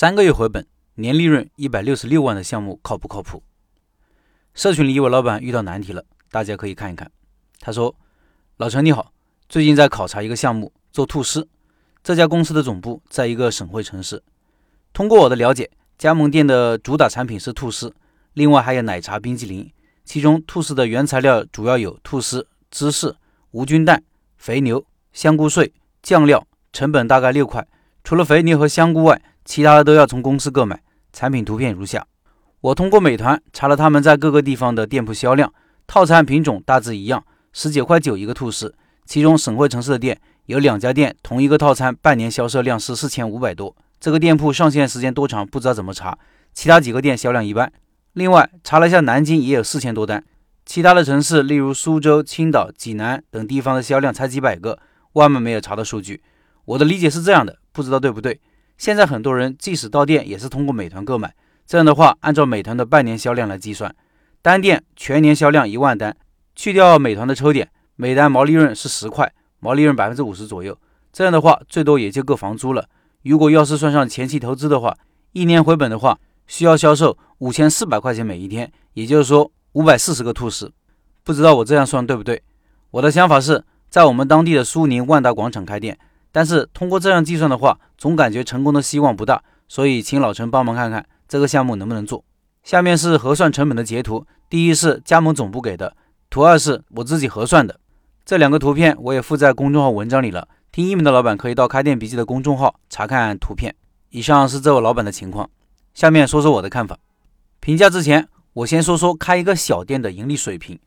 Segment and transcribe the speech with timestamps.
[0.00, 0.64] 三个月回本，
[0.94, 3.42] 年利润一百六十六万的项目靠不靠谱？
[4.54, 7.10] 社群里一位老板遇到难题了，大家可以看一看。
[7.58, 7.96] 他说
[8.58, 9.12] ：“老陈你好，
[9.48, 11.48] 最近在考察一个项目，做吐司。
[12.04, 14.22] 这家公司的总部在一个省会城市。
[14.92, 15.68] 通过我的了解，
[15.98, 17.92] 加盟店的主打产品是吐司，
[18.34, 19.68] 另外还有奶茶、冰淇淋。
[20.04, 23.16] 其中吐司的原材料主要有吐司、芝士、
[23.50, 24.00] 无菌蛋、
[24.36, 25.74] 肥牛、香菇碎、
[26.04, 27.66] 酱料，成本大概六块。
[28.04, 30.78] 除了肥牛和香菇外，其他的都要从公司购买。
[31.10, 32.06] 产品图片如下：
[32.60, 35.50] 我通过美团查了他们在各个地方的店铺销量，
[35.86, 38.74] 套餐品种大致一样，十九块九一个吐司。
[39.06, 43.74] 其中省会城市的店有两家店，同一个套餐半年销售量是四千五百多。
[43.98, 46.18] 这个店铺上线时间多长不知道怎么查，
[46.52, 47.72] 其他几个店销量一般。
[48.12, 50.22] 另外查了一下南京也有四千多单，
[50.66, 54.78] 其他的城市例如苏州、青岛、济南等地方的销量才几百个，
[55.14, 56.22] 外面没有查到数据。
[56.66, 58.38] 我的理解是这样的，不知道对不对。
[58.78, 61.34] 现在很多人即使到店也是通过美团购买，
[61.66, 63.94] 这样的话，按照美团的半年销量来计算，
[64.40, 66.16] 单店全年销量一万单，
[66.54, 70.78] 去掉美团的抽点，每单毛利润是十块，毛利润百分之五十左右。
[71.12, 72.88] 这样的话，最多也就够房租了。
[73.24, 74.96] 如果要是算上前期投资的话，
[75.32, 80.72] 一年回本的话，需要销售五千四百块钱每一天，也就是说五百四十个吐司。
[81.24, 82.40] 不知道我这样算对不对？
[82.92, 85.98] 我的想法是在我们当地的苏宁万达广场开店。
[86.38, 92.24] 但是通过这样计算的话，总感觉成功的希望不大，所以请老陈帮忙看看这个项目能不能做。
[92.62, 95.96] 下面是核算成本的截图，第一是加盟总部给的，
[96.30, 97.80] 图二是我自己核算的。
[98.24, 103.74] 这两个图片我也附在公众号文章里了，听音频的老板可以到开店笔记的公众号查看图片。
[104.10, 105.50] 以上是这位老板的情况，
[105.92, 106.96] 下面说说我的看法。
[107.58, 110.78] 评价之前，我先说说开一个小店的盈利水平。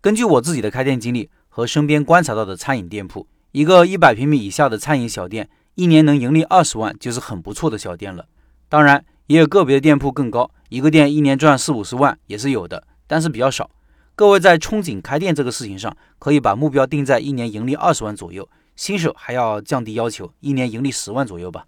[0.00, 3.26] 根据我自己的开店经历和身边观察到的餐饮店铺。
[3.54, 8.26] 一个一百平米以下的餐饮小店，一年能盈利二十万就是很不错的小店了。
[8.68, 13.70] 当然，也有个别的店铺更高，一个店一年赚四五十万也是有的，但是比较少。
[14.16, 18.48] 各位在憧憬开店这个事情上，可以把目标定在一年盈利二十万左右。
[18.74, 21.64] 新手还要降低要求，一年盈利十万左右吧。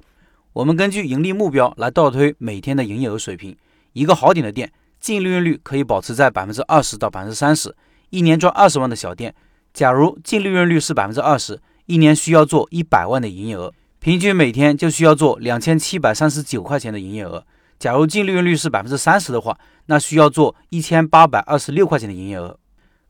[0.54, 3.56] 我们根据盈利目标来倒推每天的营业额水平。
[3.92, 7.76] 一个好点的店，净利润率可以保持在百分之二十到百分之三十，
[8.10, 9.32] 一年赚二十万的小店，
[9.72, 11.60] 假如净利润率是百分之二十。
[11.86, 17.44] 一年需要做一百万的营业额，平均每天就需要做两千七百三十九块钱的营业额。
[17.78, 22.58] 假如净利润率是百分之三十的话，那需要做一千八百二十六块钱的营业额。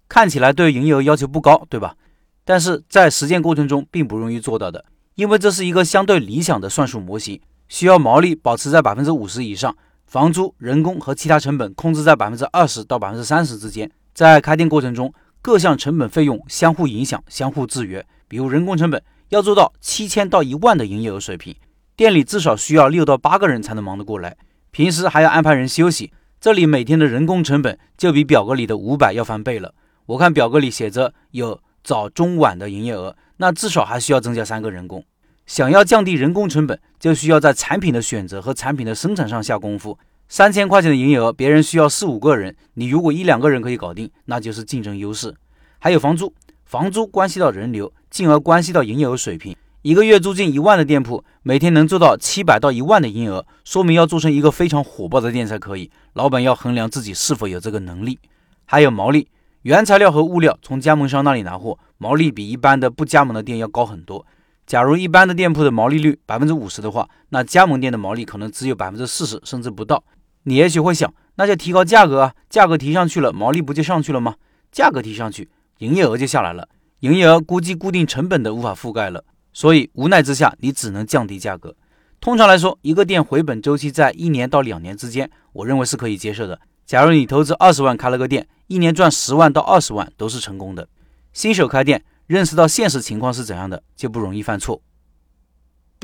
[0.09, 1.97] 看起来对营业额要求不高，对吧？
[2.45, 9.77] 但是在实践过程中并不容易做到的，因为这是一个相对理想的算术模型，需要毛利保持在百分之五十以上，
[10.07, 13.91] 房租、人工和其他成本控制在百分之二十到百分之三十之间。
[14.15, 15.13] 在开店过程中，
[15.47, 18.05] 各项成本费用相互影响、相互制约。
[18.27, 21.55] 比如人工成本要做到七千到一万的营业额水平，
[21.95, 24.37] 店里至少需要六到八个人才能忙得过来，
[24.73, 29.73] 平时还要安排人休息，这里每天的人工成本就比表格里的五百要翻倍了。
[30.07, 35.05] 我看表格里写着有早中晚的营业额，那至少还需要增加三个人工。
[35.47, 39.97] 想要降低人工成本，就需要在产品的选择和产品的生产上下功夫。
[40.29, 45.35] 三千块钱的营业额，别人需要四五个人，你如果一两个人可以搞定，那就是竞争优势。
[45.79, 46.33] 还有房租。
[46.65, 49.57] 房租关系到人流，进而关系到营业额水平。
[49.83, 55.89] 一个月租金一万的店铺，每天能做到七百到一万的营业额，说明要做成一个非常火爆的店才可以。
[56.15, 58.19] 老板要衡量自己是否有这个能力。
[58.65, 59.29] 还有毛利，
[59.63, 64.27] 原材料和物料从加盟商那里拿货，毛利比一般的不加盟的店要高很多。
[64.67, 70.03] 假如一般的店铺的毛利率百分之五十的话，那加盟店的毛利可能只有百分之四十，甚至不到。
[70.49, 74.37] 你也许会想，那就提高价格啊，价格提上去了，毛利不就上去了吗？
[74.71, 75.51] 价格提上去。
[75.79, 76.69] 营业额就下来了，
[77.01, 81.75] 营业额估计固定成本都无法覆盖了，所以无奈之下，你只能降低价格。
[82.21, 86.61] 通常来说，一个店回本周期在一年到两年之间，我认为是可以接受的。
[86.87, 90.89] 假如你投资二十万开了个店，一年赚十万到二十万都是成功的。
[91.33, 94.81] 新手开店，认识到现实情况是怎样的，就不容易犯错。